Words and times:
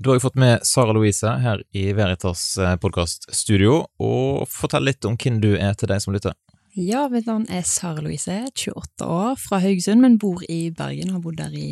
Da 0.00 0.08
har 0.08 0.16
jeg 0.16 0.22
fått 0.24 0.38
med 0.40 0.62
Sara 0.64 0.94
Louise 0.96 1.28
her 1.42 1.60
i 1.76 1.90
Veritas 1.92 2.42
eh, 2.56 2.72
podkaststudio, 2.80 3.82
og 4.00 4.46
fortell 4.48 4.86
litt 4.88 5.04
om 5.04 5.18
hvem 5.20 5.42
du 5.42 5.50
er 5.58 5.74
til 5.76 5.90
deg 5.90 6.00
som 6.00 6.14
lytter. 6.14 6.32
Ja, 6.72 7.02
mitt 7.12 7.28
navn 7.28 7.44
er 7.52 7.66
Sara 7.68 8.00
Louise, 8.00 8.38
28 8.48 9.04
år, 9.04 9.34
fra 9.36 9.58
Haugesund, 9.60 10.00
men 10.00 10.16
bor 10.22 10.40
i 10.48 10.70
Bergen 10.72 11.10
og 11.10 11.18
har 11.18 11.26
bodd 11.26 11.36
der 11.42 11.52
i 11.52 11.66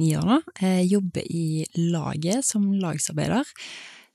ni 0.00 0.14
år 0.16 0.24
nå. 0.30 0.38
Jeg 0.62 0.88
jobber 0.94 1.28
i 1.28 1.66
laget 1.92 2.48
som 2.48 2.70
lagsarbeider. 2.72 3.52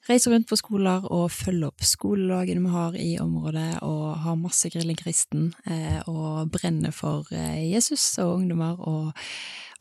Reiser 0.10 0.34
rundt 0.34 0.50
på 0.50 0.58
skoler 0.58 1.06
og 1.14 1.30
følger 1.32 1.70
opp 1.70 1.86
skolelagene 1.86 2.66
vi 2.66 2.74
har 2.74 2.98
i 2.98 3.12
området, 3.22 3.70
og 3.86 4.18
har 4.26 4.42
masse 4.42 4.74
grilling 4.74 4.98
kristen, 4.98 5.52
eh, 5.70 6.02
og 6.10 6.50
brenner 6.58 6.96
for 6.96 7.30
eh, 7.30 7.70
Jesus 7.70 8.16
og 8.18 8.40
ungdommer 8.40 8.82
og 8.82 9.14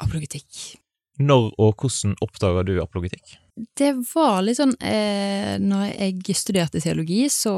apologetikk. 0.05 0.82
Når 1.23 1.53
og 1.61 1.79
hvordan 1.83 2.17
oppdaga 2.25 2.65
du 2.67 2.77
apologetikk? 2.83 3.39
Det 3.77 3.91
var 4.15 4.39
litt 4.41 4.57
sånn 4.57 4.73
eh, 4.81 5.59
Når 5.61 5.83
jeg 5.91 6.37
studerte 6.39 6.81
teologi, 6.81 7.27
så 7.29 7.53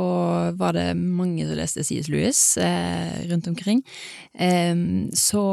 var 0.58 0.74
det 0.74 0.88
mange 0.98 1.46
som 1.46 1.54
leste 1.54 1.84
C.S. 1.86 2.08
Lewis 2.10 2.40
eh, 2.58 3.22
rundt 3.30 3.46
omkring. 3.46 3.84
Eh, 4.34 4.74
så 5.14 5.44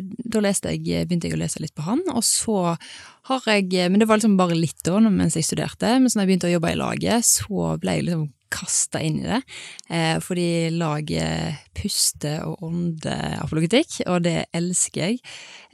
da 0.00 0.42
leste 0.42 0.72
jeg, 0.72 1.04
begynte 1.04 1.28
jeg 1.28 1.36
å 1.36 1.42
lese 1.42 1.60
litt 1.60 1.76
på 1.76 1.84
han, 1.84 2.00
og 2.14 2.24
så 2.24 2.74
har 3.28 3.52
jeg 3.52 3.92
Men 3.92 4.00
det 4.00 4.08
var 4.08 4.18
liksom 4.18 4.38
bare 4.40 4.56
litt 4.56 4.80
da 4.88 4.96
mens 5.04 5.36
jeg 5.36 5.46
studerte, 5.46 5.92
men 6.00 6.08
så 6.08 6.18
når 6.18 6.24
jeg 6.24 6.32
begynte 6.32 6.50
å 6.50 6.56
jobbe 6.56 6.72
i 6.72 6.80
laget, 6.80 7.28
så 7.28 7.74
ble 7.82 7.98
jeg 7.98 8.08
liksom 8.08 8.28
kasta 8.50 9.00
inn 9.02 9.20
i 9.22 9.28
det, 9.28 9.40
eh, 9.88 10.18
fordi 10.22 10.70
laget 10.74 11.60
puster 11.76 12.42
og 12.48 12.64
ånder 12.66 13.38
apologetikk, 13.40 14.00
og 14.10 14.24
det 14.26 14.48
elsker 14.56 15.06
jeg. 15.06 15.20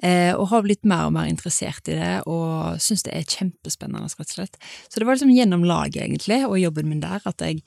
Eh, 0.04 0.32
og 0.36 0.50
har 0.52 0.64
blitt 0.66 0.84
mer 0.84 1.08
og 1.08 1.14
mer 1.16 1.30
interessert 1.30 1.88
i 1.88 1.96
det, 1.98 2.12
og 2.28 2.80
syns 2.82 3.06
det 3.06 3.14
er 3.16 3.28
kjempespennende, 3.28 4.10
rett 4.12 4.28
og 4.28 4.38
slett. 4.38 4.60
Så 4.88 5.00
det 5.00 5.08
var 5.08 5.18
liksom 5.18 5.34
gjennom 5.34 5.64
laget, 5.66 6.02
egentlig, 6.04 6.42
og 6.46 6.60
jobben 6.60 6.90
min 6.92 7.04
der, 7.04 7.24
at 7.24 7.42
jeg 7.42 7.62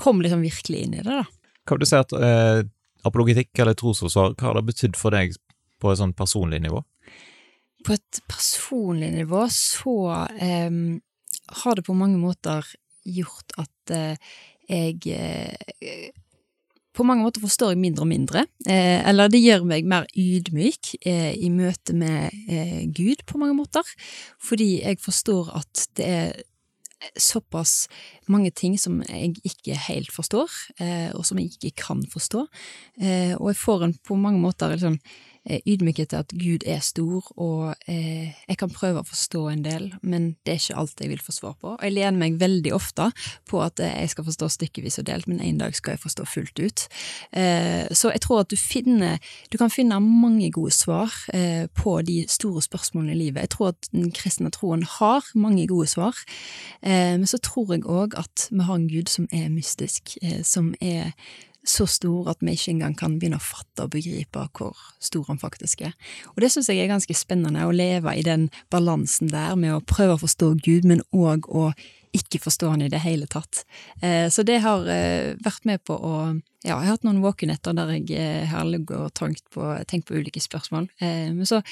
kom 0.00 0.22
liksom 0.22 0.44
virkelig 0.44 0.84
inn 0.84 0.98
i 0.98 1.02
det, 1.04 1.22
da. 1.22 1.24
Vil 1.70 1.82
du 1.82 1.88
si 1.88 1.98
at 1.98 2.12
eh, 2.16 2.62
apologetikk 3.06 3.62
eller 3.62 3.76
trosforsvar, 3.78 4.36
hva 4.36 4.50
har 4.50 4.58
det 4.58 4.68
betydd 4.70 4.98
for 4.98 5.14
deg 5.14 5.36
på 5.80 5.92
et 5.92 6.00
sånn 6.00 6.16
personlig 6.16 6.60
nivå? 6.64 6.82
På 7.86 7.94
et 7.96 8.20
personlig 8.28 9.08
nivå 9.14 9.46
så 9.54 9.96
eh, 10.36 10.68
har 11.64 11.76
det 11.78 11.86
på 11.86 11.96
mange 11.96 12.20
måter 12.20 12.66
gjort 13.06 13.54
at 13.60 13.94
eh, 13.94 14.32
jeg 14.70 15.00
eh, 15.14 16.10
på 16.96 17.06
mange 17.06 17.24
måter 17.24 17.42
forstår 17.42 17.72
jeg 17.72 17.80
mindre 17.80 18.04
og 18.04 18.10
mindre, 18.10 18.44
eh, 18.66 18.98
eller 19.08 19.30
det 19.30 19.40
gjør 19.40 19.64
meg 19.68 19.88
mer 19.88 20.08
ydmyk 20.18 20.94
eh, 21.06 21.32
i 21.38 21.48
møte 21.54 21.94
med 21.96 22.34
eh, 22.50 22.82
Gud 22.90 23.24
på 23.30 23.40
mange 23.40 23.56
måter, 23.56 23.86
fordi 24.42 24.80
jeg 24.82 25.00
forstår 25.02 25.52
at 25.62 25.86
det 25.96 26.08
er 26.10 26.32
såpass 27.16 27.86
mange 28.28 28.50
ting 28.52 28.74
som 28.76 28.98
jeg 29.06 29.38
ikke 29.46 29.78
helt 29.86 30.12
forstår, 30.12 30.50
eh, 30.82 31.08
og 31.14 31.24
som 31.24 31.40
jeg 31.40 31.54
ikke 31.54 31.86
kan 31.86 32.02
forstå, 32.12 32.44
og 32.44 33.46
jeg 33.48 33.56
får 33.56 33.86
en 33.86 33.94
på 34.04 34.18
mange 34.20 34.42
måter 34.42 34.74
liksom 34.74 34.98
Eh, 35.00 35.29
ydmykhet 35.48 36.10
til 36.12 36.20
at 36.20 36.32
Gud 36.36 36.64
er 36.68 36.82
stor, 36.84 37.24
og 37.40 37.74
eh, 37.88 38.32
jeg 38.48 38.58
kan 38.60 38.72
prøve 38.72 39.00
å 39.00 39.08
forstå 39.08 39.46
en 39.48 39.62
del, 39.64 39.86
men 40.02 40.34
det 40.44 40.52
er 40.52 40.60
ikke 40.60 40.78
alt 40.82 41.00
jeg 41.00 41.12
vil 41.12 41.22
få 41.24 41.32
svar 41.32 41.54
på. 41.60 41.74
Jeg 41.80 41.94
lener 41.96 42.18
meg 42.20 42.36
veldig 42.40 42.74
ofte 42.76 43.08
på 43.48 43.62
at 43.64 43.80
eh, 43.80 43.94
jeg 44.02 44.12
skal 44.12 44.26
forstå 44.28 44.50
stykkevis 44.56 45.00
og 45.00 45.08
delt, 45.08 45.28
men 45.30 45.40
en 45.44 45.62
dag 45.62 45.76
skal 45.76 45.96
jeg 45.96 46.02
forstå 46.04 46.26
fullt 46.28 46.60
ut. 46.60 46.86
Eh, 47.32 47.88
så 47.96 48.12
jeg 48.12 48.24
tror 48.26 48.44
at 48.44 48.52
du 48.52 48.56
finner 48.60 49.18
Du 49.50 49.56
kan 49.58 49.70
finne 49.70 49.96
mange 50.00 50.50
gode 50.52 50.72
svar 50.74 51.12
eh, 51.34 51.66
på 51.74 52.00
de 52.06 52.24
store 52.28 52.62
spørsmålene 52.62 53.14
i 53.14 53.18
livet. 53.18 53.40
Jeg 53.40 53.54
tror 53.56 53.72
at 53.72 53.88
den 53.92 54.10
kristne 54.14 54.50
troen 54.54 54.82
har 54.82 55.24
mange 55.34 55.66
gode 55.66 55.88
svar, 55.90 56.16
eh, 56.82 57.16
men 57.16 57.26
så 57.26 57.40
tror 57.42 57.74
jeg 57.74 57.86
òg 57.88 58.18
at 58.18 58.48
vi 58.50 58.64
har 58.66 58.76
en 58.76 58.88
Gud 58.90 59.08
som 59.08 59.28
er 59.32 59.48
mystisk, 59.48 60.16
som 60.44 60.74
er 60.80 61.12
så 61.66 61.86
stor 61.90 62.30
at 62.32 62.40
vi 62.40 62.54
ikke 62.56 62.72
engang 62.72 62.96
kan 62.96 63.18
begynne 63.20 63.38
å 63.40 63.44
fatte 63.44 63.84
og 63.84 63.92
begripe 63.92 64.46
hvor 64.56 64.76
stor 65.02 65.26
han 65.28 65.40
faktisk 65.40 65.82
er. 65.84 65.94
Og 66.34 66.40
det 66.44 66.50
syns 66.52 66.70
jeg 66.72 66.80
er 66.80 66.90
ganske 66.90 67.16
spennende, 67.16 67.66
å 67.66 67.74
leve 67.74 68.14
i 68.16 68.24
den 68.26 68.48
balansen 68.72 69.30
der 69.32 69.56
med 69.60 69.74
å 69.76 69.84
prøve 69.84 70.16
å 70.16 70.22
forstå 70.22 70.54
Gud, 70.64 70.88
men 70.88 71.04
òg 71.12 71.48
å 71.52 71.70
ikke 72.16 72.40
forstå 72.42 72.72
han 72.72 72.82
i 72.82 72.90
det 72.90 73.02
hele 73.04 73.28
tatt. 73.30 73.64
Eh, 74.02 74.26
så 74.32 74.42
det 74.46 74.60
har 74.64 74.86
eh, 74.90 75.36
vært 75.44 75.66
med 75.68 75.84
på 75.86 75.96
å 75.96 76.14
Ja, 76.60 76.74
jeg 76.74 76.90
har 76.90 76.98
hatt 76.98 77.04
noen 77.06 77.22
våkenetter 77.24 77.72
der 77.72 77.88
jeg 77.94 78.10
eh, 78.12 78.44
har 78.50 78.66
ligget 78.68 78.98
og 78.98 79.14
tenkt 79.16 79.46
på, 79.54 79.64
tenkt 79.88 80.10
på 80.10 80.18
ulike 80.18 80.42
spørsmål. 80.44 80.90
Men 81.00 81.46
så 81.48 81.62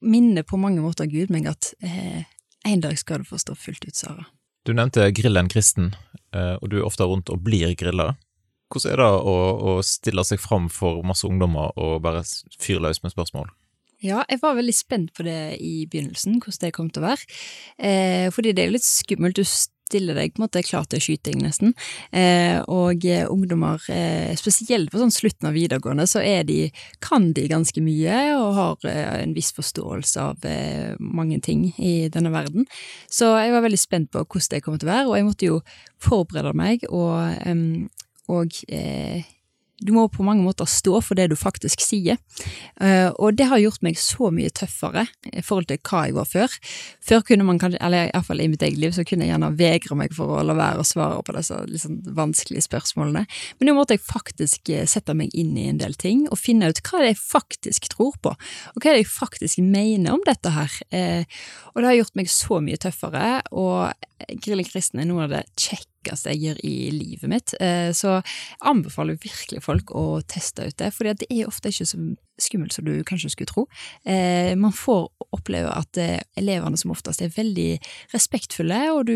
minner 0.00 0.46
på 0.48 0.56
mange 0.56 0.80
måter 0.80 1.04
Gud 1.04 1.28
meg 1.30 1.50
at 1.50 1.74
en 1.84 2.80
dag 2.80 2.96
skal 2.96 3.20
du 3.20 3.28
forstå 3.28 3.58
fullt 3.60 3.84
ut, 3.84 3.94
Sara. 3.94 4.24
Du 4.64 4.72
nevnte 4.72 5.04
Grillen 5.12 5.52
kristen, 5.52 5.92
og 6.32 6.64
du 6.72 6.78
er 6.78 6.88
ofte 6.88 7.04
rundt 7.04 7.28
og 7.28 7.44
blir 7.44 7.76
grilla. 7.76 8.14
Hvordan 8.74 8.90
er 8.90 9.02
det 9.04 9.10
å, 9.30 9.34
å 9.54 9.74
stille 9.86 10.24
seg 10.26 10.40
fram 10.42 10.66
for 10.72 11.04
masse 11.06 11.26
ungdommer 11.28 11.70
og 11.78 12.00
bare 12.02 12.24
fyre 12.58 12.82
løs 12.82 13.04
med 13.04 13.14
spørsmål? 13.14 13.52
Ja, 14.04 14.24
jeg 14.28 14.42
var 14.42 14.58
veldig 14.58 14.74
spent 14.76 15.14
på 15.16 15.24
det 15.24 15.56
i 15.62 15.86
begynnelsen, 15.88 16.40
hvordan 16.42 16.66
det 16.66 16.74
kom 16.76 16.90
til 16.92 17.04
å 17.04 17.06
være. 17.06 17.28
Eh, 17.78 18.26
fordi 18.34 18.52
det 18.52 18.64
er 18.64 18.68
jo 18.68 18.74
litt 18.74 18.84
skummelt. 18.84 19.38
Du 19.38 19.46
stiller 19.46 20.18
deg 20.18 20.34
på 20.34 20.42
en 20.42 20.44
måte 20.44 20.64
klar 20.66 20.84
til 20.90 21.00
skyting, 21.00 21.38
nesten. 21.44 21.72
Eh, 22.12 22.58
og 22.68 23.06
eh, 23.08 23.24
ungdommer, 23.30 23.80
eh, 23.94 24.34
spesielt 24.36 24.92
på 24.92 25.00
sånn 25.00 25.14
slutten 25.14 25.48
av 25.48 25.56
videregående, 25.56 26.08
så 26.10 26.20
de, 26.44 26.58
kan 27.04 27.30
de 27.36 27.46
ganske 27.48 27.80
mye 27.84 28.20
og 28.36 28.48
har 28.58 28.88
eh, 28.90 29.22
en 29.22 29.34
viss 29.36 29.54
forståelse 29.56 30.28
av 30.28 30.48
eh, 30.50 30.98
mange 30.98 31.40
ting 31.44 31.70
i 31.78 32.10
denne 32.12 32.34
verden. 32.34 32.68
Så 33.08 33.30
jeg 33.38 33.54
var 33.54 33.64
veldig 33.64 33.80
spent 33.80 34.12
på 34.12 34.26
hvordan 34.26 34.56
det 34.58 34.64
kom 34.66 34.76
til 34.76 34.90
å 34.90 34.94
være, 34.96 35.08
og 35.08 35.18
jeg 35.20 35.28
måtte 35.30 35.52
jo 35.52 35.60
forberede 36.02 36.56
meg 36.58 36.88
og 36.90 37.14
og 38.32 38.56
eh, 38.68 39.24
du 39.82 39.90
må 39.92 40.04
på 40.08 40.22
mange 40.22 40.44
måter 40.44 40.68
stå 40.70 41.00
for 41.02 41.18
det 41.18 41.26
du 41.32 41.34
faktisk 41.38 41.82
sier. 41.82 42.18
Uh, 42.78 43.10
og 43.18 43.34
det 43.36 43.48
har 43.50 43.60
gjort 43.60 43.82
meg 43.84 43.98
så 43.98 44.30
mye 44.32 44.52
tøffere 44.54 45.06
i 45.32 45.42
forhold 45.44 45.66
til 45.68 45.80
hva 45.82 46.04
jeg 46.06 46.16
var 46.16 46.28
før. 46.30 46.54
Før 47.04 47.24
kunne 47.26 47.46
man 47.48 47.58
kanskje, 47.60 47.80
eller 47.84 48.08
iallfall 48.08 48.40
i 48.44 48.48
mitt 48.52 48.62
eget 48.64 48.80
liv, 48.80 48.94
så 48.94 49.04
kunne 49.06 49.26
jeg 49.26 49.34
gjerne 49.34 49.50
vegre 49.58 49.98
meg 49.98 50.14
for 50.16 50.38
å 50.38 50.44
la 50.46 50.56
være 50.56 50.84
å 50.84 50.88
svare 50.88 51.20
på 51.26 51.34
disse 51.36 51.58
liksom, 51.68 51.98
vanskelige 52.16 52.68
spørsmålene. 52.68 53.24
Men 53.58 53.70
nå 53.70 53.76
måtte 53.76 53.98
jeg 53.98 54.04
faktisk 54.06 54.70
eh, 54.72 54.86
sette 54.90 55.16
meg 55.18 55.34
inn 55.36 55.56
i 55.58 55.66
en 55.72 55.80
del 55.82 55.98
ting 56.00 56.24
og 56.30 56.40
finne 56.40 56.70
ut 56.70 56.82
hva 56.86 57.02
det 57.02 57.12
jeg 57.12 57.22
faktisk 57.24 57.90
tror 57.96 58.14
på, 58.22 58.34
og 58.34 58.78
hva 58.78 58.94
det 58.94 59.02
jeg 59.02 59.10
faktisk 59.10 59.60
mener 59.64 60.14
om 60.14 60.22
dette 60.24 60.54
her. 60.54 60.78
Uh, 60.94 61.42
og 61.74 61.82
det 61.82 61.90
har 61.90 61.98
gjort 61.98 62.22
meg 62.22 62.30
så 62.32 62.62
mye 62.62 62.80
tøffere, 62.80 63.40
og 63.52 63.90
Grillen 64.40 64.64
kristen 64.64 65.02
er 65.02 65.10
noe 65.10 65.26
av 65.26 65.34
det 65.34 65.44
kjekke 65.58 65.93
kjekkeste 66.04 66.34
jeg 66.34 66.42
gjør 66.42 66.60
i 66.64 66.74
livet 66.92 67.30
mitt. 67.30 67.54
Eh, 67.60 67.92
så 67.92 68.20
jeg 68.20 68.60
anbefaler 68.60 69.18
virkelig 69.20 69.64
folk 69.64 69.94
å 69.94 70.20
teste 70.26 70.68
ut 70.68 70.78
det, 70.78 70.92
for 70.94 71.08
det 71.08 71.26
er 71.30 71.48
ofte 71.48 71.72
ikke 71.72 71.86
så 71.88 71.98
skummelt 72.40 72.74
som 72.74 72.84
du 72.84 73.04
kanskje 73.06 73.30
skulle 73.30 73.50
tro. 73.52 73.66
Eh, 74.04 74.54
man 74.58 74.74
får 74.74 75.06
oppleve 75.34 75.70
at 75.70 75.98
eh, 76.02 76.20
elevene 76.36 76.78
som 76.78 76.90
oftest 76.90 77.22
er 77.22 77.30
veldig 77.34 77.78
respektfulle, 78.14 78.80
og 78.94 79.06
du 79.06 79.14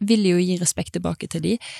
vil 0.00 0.28
jo 0.28 0.38
gi 0.38 0.58
respekt 0.60 0.94
tilbake 0.94 1.28
til 1.30 1.42
dem. 1.42 1.72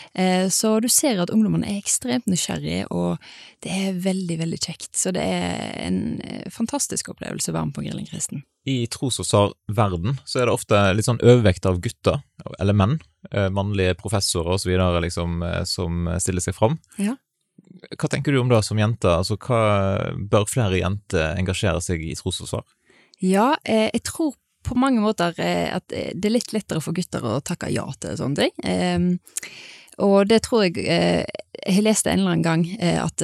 Så 0.51 0.73
du 0.83 0.89
ser 0.91 1.21
at 1.23 1.31
ungdommene 1.33 1.69
er 1.71 1.79
ekstremt 1.79 2.27
nysgjerrige, 2.31 2.89
og 2.91 3.23
det 3.65 3.71
er 3.75 4.01
veldig, 4.03 4.41
veldig 4.43 4.59
kjekt. 4.59 4.91
Så 4.99 5.15
det 5.15 5.23
er 5.23 5.71
en 5.85 6.19
fantastisk 6.53 7.13
opplevelse 7.15 7.53
å 7.53 7.57
være 7.57 7.71
med 7.71 7.77
på 7.77 7.87
Grilling 7.87 8.11
kristen. 8.11 8.43
I 8.67 8.87
tros- 8.89 9.21
og 9.21 9.55
verden 9.69 10.19
så 10.25 10.41
er 10.41 10.49
det 10.49 10.57
ofte 10.57 10.81
litt 10.97 11.07
sånn 11.07 11.23
overvekt 11.23 11.67
av 11.69 11.83
gutter, 11.85 12.23
eller 12.59 12.77
menn, 12.77 12.99
mannlige 13.55 13.97
professorer 14.01 14.57
osv. 14.57 14.73
Liksom, 15.05 15.43
eh, 15.43 15.63
som 15.69 16.09
stiller 16.21 16.45
seg 16.45 16.57
fram. 16.57 16.79
Ja. 16.99 17.17
Hva 17.99 18.09
tenker 18.11 18.33
du 18.33 18.41
om 18.41 18.51
det 18.51 18.63
som 18.67 18.79
jente? 18.79 19.11
Altså, 19.11 19.37
hva 19.41 20.15
Bør 20.31 20.49
flere 20.51 20.81
jenter 20.81 21.35
engasjere 21.39 21.83
seg 21.85 22.03
i 22.05 22.15
trosforsvar? 22.19 22.65
Ja, 23.23 23.55
eh, 23.65 23.91
jeg 23.93 24.05
tror 24.11 24.35
på 24.65 24.77
mange 24.81 25.03
måter 25.05 25.37
at 25.37 25.85
det 25.93 26.25
er 26.25 26.33
litt 26.33 26.55
lettere 26.55 26.81
for 26.81 26.97
gutter 26.97 27.21
å 27.21 27.43
takke 27.45 27.69
ja 27.69 27.85
til 28.01 28.15
sånne 28.17 28.39
ting. 28.39 28.55
Ehm, 28.65 29.11
og 30.01 30.31
det 30.31 30.39
tror 30.47 30.65
jeg 30.65 31.27
Jeg 31.63 31.85
leste 31.85 32.11
en 32.11 32.25
eller 32.25 32.35
annen 32.35 32.45
gang 32.45 32.65
at 32.81 33.23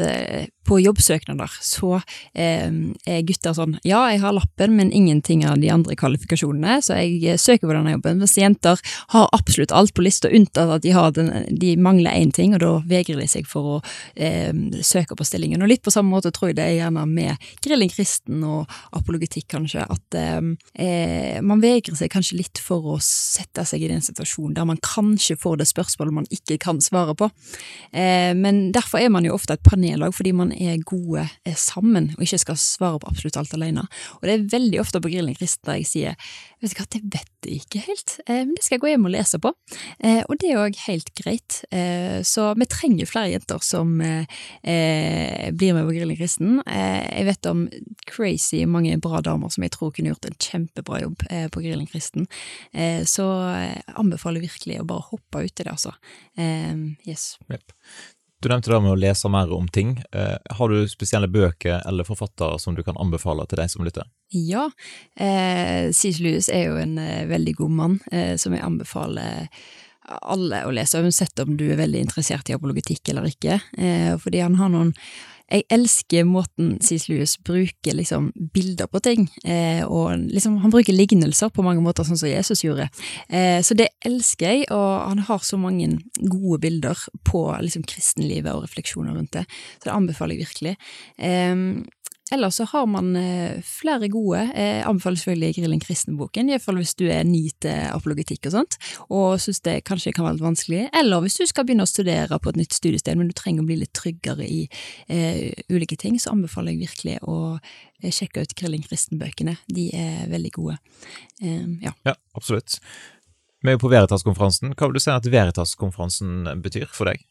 på 0.70 0.78
jobbsøknader 0.78 1.50
så 1.64 1.96
eh, 2.38 2.70
er 3.08 3.24
gutter 3.26 3.54
sånn 3.56 3.78
ja, 3.86 4.04
jeg 4.12 4.20
har 4.22 4.34
lappen, 4.36 4.76
men 4.78 4.92
ingenting 4.94 5.42
av 5.48 5.58
de 5.62 5.70
andre 5.72 5.96
kvalifikasjonene, 5.98 6.76
så 6.84 6.98
jeg 7.00 7.16
eh, 7.24 7.40
søker 7.40 7.66
på 7.66 7.74
denne 7.74 7.96
jobben. 7.96 8.20
Mens 8.20 8.36
jenter 8.38 8.78
har 9.14 9.26
absolutt 9.34 9.74
alt 9.74 9.94
på 9.96 10.04
lista, 10.04 10.30
unntatt 10.30 10.70
at 10.76 10.84
de, 10.84 10.92
den, 11.16 11.32
de 11.50 11.72
mangler 11.80 12.14
én 12.14 12.30
ting, 12.36 12.54
og 12.54 12.62
da 12.62 12.72
vegrer 12.92 13.22
de 13.22 13.26
seg 13.30 13.48
for 13.50 13.72
å 13.72 13.80
eh, 14.14 14.52
søke 14.86 15.18
på 15.18 15.26
stillingen. 15.26 15.64
Og 15.64 15.72
litt 15.72 15.82
på 15.86 15.94
samme 15.94 16.12
måte 16.12 16.32
tror 16.34 16.52
jeg 16.52 16.60
det 16.60 16.68
er 16.68 16.78
gjerne 16.82 17.06
med 17.10 17.50
grilling 17.64 17.90
kristen 17.90 18.44
og 18.46 18.70
apologetikk, 18.96 19.48
kanskje, 19.56 19.88
at 19.90 20.20
eh, 20.20 20.38
eh, 20.86 21.40
man 21.42 21.64
vegrer 21.64 21.98
seg 21.98 22.12
kanskje 22.12 22.38
litt 22.44 22.62
for 22.62 22.94
å 22.94 23.00
sette 23.02 23.66
seg 23.66 23.82
i 23.82 23.90
den 23.90 24.04
situasjonen 24.04 24.54
der 24.54 24.68
man 24.68 24.78
kanskje 24.84 25.38
får 25.40 25.60
det 25.62 25.70
spørsmålet 25.72 26.20
man 26.20 26.30
ikke 26.30 26.60
kan 26.62 26.78
svare 26.84 27.16
på. 27.18 27.32
Eh, 27.90 28.19
Eh, 28.19 28.19
men 28.36 28.70
derfor 28.74 29.00
er 29.02 29.10
man 29.12 29.26
jo 29.26 29.34
ofte 29.36 29.56
et 29.56 29.64
panellag, 29.66 30.14
fordi 30.16 30.32
man 30.36 30.52
er 30.52 30.80
gode 30.86 31.26
eh, 31.44 31.56
sammen, 31.58 32.12
og 32.16 32.24
ikke 32.24 32.42
skal 32.44 32.60
svare 32.60 33.00
på 33.02 33.10
absolutt 33.10 33.38
alt 33.40 33.56
alene. 33.56 33.86
Og 34.20 34.28
det 34.28 34.36
er 34.36 34.48
veldig 34.54 34.80
ofte 34.82 35.02
på 35.02 35.12
Grilling 35.12 35.38
kristen 35.38 35.78
jeg 35.80 35.86
sier 35.86 36.30
vet 36.60 36.74
du 36.74 36.76
hva, 36.76 36.86
det 36.92 37.00
vet 37.14 37.46
jeg 37.48 37.62
ikke 37.62 37.82
helt, 37.86 38.14
eh, 38.26 38.42
men 38.44 38.52
det 38.56 38.64
skal 38.64 38.76
jeg 38.76 38.82
gå 38.82 38.90
hjem 38.92 39.06
og 39.08 39.14
lese 39.14 39.40
på. 39.40 39.52
Eh, 40.04 40.20
og 40.26 40.36
det 40.40 40.50
er 40.50 40.60
òg 40.60 40.76
helt 40.86 41.12
greit. 41.16 41.60
Eh, 41.72 42.20
så 42.26 42.50
vi 42.60 42.68
trenger 42.68 43.08
flere 43.08 43.32
jenter 43.32 43.62
som 43.64 43.94
eh, 44.04 44.28
blir 45.56 45.76
med 45.76 45.86
på 45.88 45.94
Grillen 45.96 46.18
kristen. 46.18 46.60
jeg 46.66 47.26
vet 47.26 47.48
om 47.48 47.64
crazy 48.10 48.64
mange 48.68 48.98
bra 49.00 49.22
damer 49.24 49.52
som 49.52 49.64
jeg 49.64 49.72
tror 49.74 49.92
kunne 49.94 50.12
gjort 50.12 50.28
en 50.28 50.36
kjempebra 50.36 51.00
jobb 51.04 51.24
på 51.52 51.62
Grillen 51.62 51.88
kristen. 51.88 52.26
så 53.06 53.26
jeg 53.56 53.82
anbefaler 54.00 54.42
virkelig 54.42 54.80
å 54.80 54.86
bare 54.88 55.06
hoppe 55.10 55.44
uti 55.46 55.64
det, 55.64 55.72
altså. 55.72 55.94
yes. 57.06 57.38
Yep. 57.50 57.72
Du 58.40 58.48
nevnte 58.48 58.70
det 58.72 58.80
med 58.80 58.94
å 58.94 58.96
lese 58.96 59.28
mer 59.28 59.50
om 59.52 59.66
ting. 59.68 59.98
Eh, 60.16 60.36
har 60.56 60.72
du 60.72 60.88
spesielle 60.88 61.28
bøker 61.28 61.82
eller 61.86 62.08
forfattere 62.08 62.56
som 62.58 62.74
du 62.74 62.80
kan 62.86 62.96
anbefale 62.96 63.44
til 63.46 63.60
deg 63.60 63.68
som 63.68 63.84
lytter? 63.84 64.08
Ja, 64.32 64.70
eh, 65.20 65.90
C.S. 65.92 66.22
Lewis 66.24 66.48
er 66.48 66.70
jo 66.70 66.78
en 66.80 66.96
eh, 67.02 67.26
veldig 67.28 67.54
god 67.58 67.76
mann 67.82 67.98
eh, 68.08 68.38
som 68.40 68.56
jeg 68.56 68.64
anbefaler 68.64 69.50
alle 70.10 70.64
å 70.66 70.72
lese, 70.74 70.98
uansett 70.98 71.38
om 71.44 71.52
du 71.58 71.66
er 71.70 71.78
veldig 71.78 72.00
interessert 72.06 72.48
i 72.50 72.56
apologetikk 72.56 73.12
eller 73.12 73.28
ikke. 73.28 73.60
Eh, 73.76 74.14
fordi 74.18 74.40
han 74.42 74.56
har 74.58 74.72
noen 74.72 74.94
jeg 75.50 75.66
elsker 75.74 76.26
måten 76.28 76.76
C.S. 76.84 77.08
Lewis 77.10 77.36
bruker 77.42 77.96
liksom 77.98 78.30
bilder 78.54 78.86
på 78.90 79.00
ting, 79.02 79.26
eh, 79.44 79.82
og 79.82 80.22
liksom 80.30 80.60
han 80.62 80.72
bruker 80.72 80.94
lignelser 80.94 81.50
på 81.54 81.64
mange 81.66 81.82
måter, 81.84 82.06
sånn 82.06 82.20
som 82.20 82.30
Jesus 82.30 82.62
gjorde. 82.64 82.88
Eh, 83.28 83.58
så 83.66 83.74
det 83.78 83.90
elsker 84.06 84.46
jeg, 84.46 84.68
og 84.74 85.08
han 85.10 85.24
har 85.26 85.42
så 85.46 85.58
mange 85.60 85.90
gode 86.20 86.60
bilder 86.62 87.06
på 87.26 87.44
liksom 87.64 87.86
kristenlivet 87.90 88.54
og 88.54 88.68
refleksjoner 88.68 89.16
rundt 89.16 89.34
det, 89.38 89.46
så 89.78 89.90
det 89.90 89.96
anbefaler 89.96 90.38
jeg 90.38 90.46
virkelig. 90.46 90.76
Eh, 91.18 91.66
Ellers 92.34 92.60
så 92.60 92.64
har 92.70 92.86
man 92.86 93.16
eh, 93.18 93.58
flere 93.66 94.08
gode. 94.08 94.42
Jeg 94.54 94.84
anbefaler 94.86 95.18
selvfølgelig 95.18 95.56
Grillen 95.56 95.82
kristen-boken, 95.82 96.50
iallfall 96.52 96.78
hvis 96.78 96.94
du 96.98 97.06
er 97.10 97.24
ny 97.26 97.42
til 97.62 97.88
apologetikk 97.90 98.46
og 98.50 98.54
sånt, 98.54 98.78
og 99.08 99.40
syns 99.42 99.62
det 99.66 99.80
kanskje 99.88 100.12
kan 100.14 100.26
være 100.26 100.38
litt 100.38 100.46
vanskelig. 100.46 100.82
Eller 101.00 101.24
hvis 101.24 101.40
du 101.40 101.44
skal 101.50 101.66
begynne 101.66 101.86
å 101.86 101.90
studere 101.90 102.38
på 102.38 102.52
et 102.52 102.60
nytt 102.60 102.76
studiested, 102.76 103.18
men 103.18 103.30
du 103.30 103.36
trenger 103.36 103.64
å 103.64 103.70
bli 103.70 103.80
litt 103.82 103.94
tryggere 103.98 104.46
i 104.46 104.60
eh, 105.10 105.50
ulike 105.72 105.98
ting, 105.98 106.18
så 106.22 106.34
anbefaler 106.34 106.76
jeg 106.76 106.84
virkelig 106.84 107.16
å 107.26 107.38
eh, 107.56 108.12
sjekke 108.14 108.44
ut 108.46 108.54
Grillen 108.58 108.86
kristen-bøkene. 108.86 109.56
De 109.66 109.88
er 109.96 110.28
veldig 110.30 110.54
gode. 110.54 110.78
Eh, 111.42 111.66
ja. 111.82 111.96
ja, 112.06 112.14
absolutt. 112.38 112.78
Vi 113.60 113.68
er 113.68 113.76
jo 113.76 113.82
på 113.82 113.90
Veritas-konferansen. 113.92 114.76
Hva 114.78 114.88
vil 114.88 114.96
du 114.96 115.02
si 115.02 115.12
at 115.12 115.26
Veritas-konferansen 115.28 116.46
betyr 116.62 116.88
for 116.94 117.10
deg? 117.10 117.26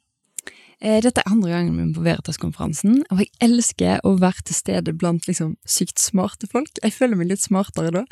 Eh, 0.80 1.02
dette 1.04 1.20
er 1.20 1.28
andre 1.32 1.52
gangen 1.52 1.76
min 1.76 1.92
på 1.96 2.04
Veritas-konferansen, 2.06 3.02
og 3.12 3.20
jeg 3.20 3.32
elsker 3.44 4.00
å 4.08 4.14
være 4.22 4.46
til 4.48 4.56
stede 4.56 4.94
blant 4.96 5.28
liksom 5.28 5.58
sykt 5.68 6.00
smarte 6.00 6.48
folk. 6.52 6.72
Jeg 6.80 6.96
føler 6.96 7.20
meg 7.20 7.32
litt 7.34 7.44
smartere 7.44 7.92
da, 7.98 8.04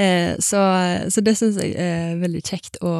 eh, 0.00 0.34
så, 0.36 0.60
så 1.08 1.24
det 1.24 1.36
syns 1.40 1.60
jeg 1.62 1.72
er 1.80 2.20
veldig 2.20 2.42
kjekt 2.44 2.80
å 2.84 2.94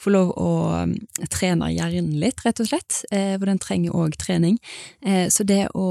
få 0.00 0.14
lov 0.14 0.32
å 0.40 0.52
mm, 0.88 0.96
trene 1.32 1.72
hjernen 1.74 2.16
litt, 2.22 2.40
rett 2.46 2.64
og 2.64 2.70
slett, 2.70 3.02
eh, 3.12 3.34
for 3.36 3.50
den 3.50 3.60
trenger 3.60 3.96
òg 3.96 4.16
trening. 4.20 4.56
Så 5.02 5.44
det 5.46 5.66
å 5.76 5.86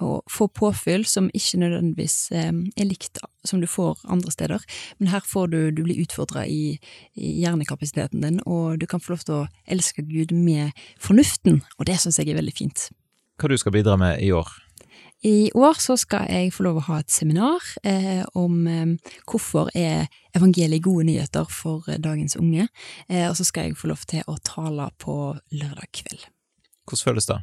å 0.00 0.20
få 0.30 0.48
påfyll 0.48 1.04
som 1.08 1.28
ikke 1.36 1.60
nødvendigvis 1.62 2.16
eh, 2.36 2.50
er 2.50 2.88
likt 2.88 3.20
som 3.46 3.60
du 3.62 3.68
får 3.70 4.00
andre 4.10 4.32
steder. 4.34 4.64
Men 4.98 5.12
her 5.14 5.24
får 5.26 5.52
du, 5.52 5.58
du 5.74 5.84
blir 5.86 6.00
utfordra 6.02 6.46
i, 6.46 6.78
i, 7.14 7.34
hjernekapasiteten 7.42 8.24
din, 8.24 8.40
og 8.46 8.80
du 8.80 8.86
kan 8.90 9.02
få 9.02 9.14
lov 9.14 9.26
til 9.26 9.36
å 9.42 9.44
elske 9.70 10.04
Gud 10.08 10.34
med 10.36 10.76
fornuften, 11.00 11.62
og 11.78 11.88
det 11.88 12.00
syns 12.00 12.20
jeg 12.20 12.32
er 12.32 12.40
veldig 12.40 12.56
fint. 12.56 12.88
Hva 13.40 13.48
du 13.48 13.56
skal 13.60 13.72
bidra 13.72 13.96
med 14.00 14.20
i 14.24 14.32
år? 14.36 14.50
I 15.22 15.50
år 15.52 15.76
så 15.76 15.98
skal 16.00 16.30
jeg 16.32 16.52
få 16.56 16.64
lov 16.64 16.78
å 16.80 16.86
ha 16.86 16.98
et 17.02 17.12
seminar 17.12 17.64
eh, 17.84 18.22
om 18.40 18.62
eh, 18.64 19.12
hvorfor 19.28 19.68
er 19.76 20.08
evangeliet 20.36 20.80
gode 20.84 21.04
nyheter 21.10 21.48
for 21.52 21.84
dagens 22.00 22.38
unge, 22.40 22.70
eh, 23.08 23.26
og 23.28 23.36
så 23.36 23.44
skal 23.44 23.68
jeg 23.68 23.76
få 23.76 23.90
lov 23.92 24.06
til 24.08 24.24
å 24.24 24.38
tale 24.40 24.88
på 24.96 25.16
lørdag 25.52 25.90
kveld. 25.92 26.24
Hvordan 26.88 27.04
føles 27.10 27.28
det? 27.28 27.36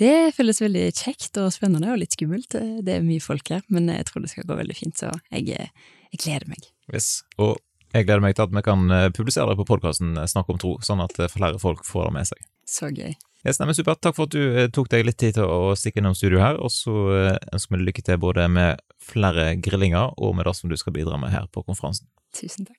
Det 0.00 0.32
føles 0.32 0.62
veldig 0.62 0.86
kjekt 0.96 1.36
og 1.42 1.50
spennende 1.52 1.90
og 1.92 2.00
litt 2.00 2.14
skummelt. 2.16 2.54
Det 2.56 2.94
er 2.94 3.02
mye 3.04 3.20
folk 3.20 3.50
her, 3.52 3.64
men 3.68 3.90
jeg 3.92 4.06
tror 4.08 4.24
det 4.24 4.30
skal 4.32 4.46
gå 4.48 4.56
veldig 4.56 4.76
fint, 4.78 4.96
så 4.96 5.10
jeg, 5.28 5.68
jeg 6.08 6.22
gleder 6.22 6.48
meg. 6.48 6.70
Yes. 6.94 7.20
Og 7.36 7.58
jeg 7.90 8.06
gleder 8.06 8.22
meg 8.22 8.36
til 8.38 8.46
at 8.46 8.54
vi 8.54 8.62
kan 8.62 8.92
eh, 8.94 9.08
publisere 9.14 9.50
det 9.50 9.58
på 9.58 9.66
podkasten 9.66 10.14
eh, 10.14 10.28
Snakk 10.30 10.50
om 10.52 10.60
tro, 10.62 10.76
sånn 10.86 11.02
at 11.02 11.16
eh, 11.18 11.30
flere 11.30 11.58
folk 11.62 11.82
får 11.86 12.08
det 12.08 12.14
med 12.16 12.28
seg. 12.30 12.44
Så 12.70 12.90
gøy. 12.94 13.16
Yes, 13.40 13.58
nei, 13.58 13.72
Supert. 13.74 14.02
Takk 14.04 14.14
for 14.18 14.28
at 14.28 14.36
du 14.36 14.68
tok 14.76 14.90
deg 14.92 15.06
litt 15.08 15.18
tid 15.18 15.38
til 15.38 15.48
å 15.48 15.72
stikke 15.78 16.02
innom 16.02 16.14
studio 16.14 16.42
her, 16.42 16.60
og 16.60 16.68
så 16.74 16.92
ønsker 17.40 17.72
vi 17.72 17.86
lykke 17.88 18.04
til 18.04 18.20
både 18.20 18.44
med 18.52 18.84
flere 19.00 19.54
grillinger 19.64 20.12
og 20.20 20.36
med 20.36 20.46
det 20.46 20.54
som 20.58 20.70
du 20.70 20.76
skal 20.78 20.94
bidra 20.94 21.16
med 21.18 21.32
her 21.32 21.48
på 21.48 21.64
konferansen. 21.64 22.06
Tusen 22.36 22.68
takk. 22.68 22.78